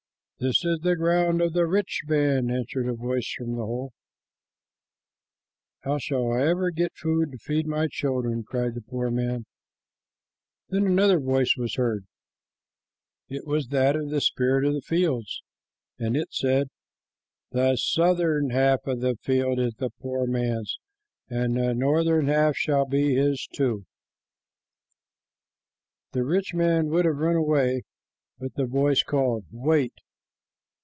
"This 0.43 0.65
is 0.65 0.79
the 0.79 0.95
ground 0.95 1.39
of 1.39 1.53
the 1.53 1.67
rich 1.67 2.01
man," 2.07 2.49
answered 2.49 2.89
a 2.89 2.95
voice 2.95 3.31
from 3.37 3.51
the 3.51 3.63
hole. 3.63 3.93
"How 5.81 5.99
shall 5.99 6.33
I 6.33 6.41
ever 6.47 6.71
get 6.71 6.95
food 6.95 7.39
for 7.39 7.53
my 7.65 7.85
children!" 7.87 8.41
cried 8.43 8.73
the 8.73 8.81
poor 8.81 9.11
man. 9.11 9.45
Then 10.69 10.87
another 10.87 11.19
voice 11.19 11.53
was 11.55 11.75
heard. 11.75 12.05
It 13.29 13.45
was 13.45 13.67
that 13.67 13.95
of 13.95 14.09
the 14.09 14.19
spirit 14.19 14.65
of 14.65 14.73
the 14.73 14.81
fields, 14.81 15.43
and 15.99 16.17
it 16.17 16.33
said, 16.33 16.69
"The 17.51 17.75
southern 17.75 18.49
half 18.49 18.79
of 18.87 19.01
the 19.01 19.17
field 19.21 19.59
is 19.59 19.75
the 19.75 19.91
poor 19.99 20.25
man's, 20.25 20.79
and 21.29 21.55
the 21.55 21.75
northern 21.75 22.25
half 22.29 22.55
shall 22.57 22.87
be 22.87 23.13
his 23.13 23.47
too." 23.53 23.85
The 26.13 26.23
rich 26.23 26.51
man 26.55 26.87
would 26.87 27.05
have 27.05 27.17
run 27.17 27.35
away, 27.35 27.83
but 28.39 28.55
the 28.55 28.65
voice 28.65 29.03
called, 29.03 29.45
"Wait. 29.51 29.93